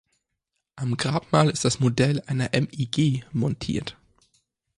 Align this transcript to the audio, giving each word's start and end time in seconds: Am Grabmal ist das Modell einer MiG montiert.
Am 0.77 0.97
Grabmal 0.97 1.47
ist 1.51 1.63
das 1.63 1.79
Modell 1.79 2.21
einer 2.25 2.49
MiG 2.53 3.23
montiert. 3.33 3.97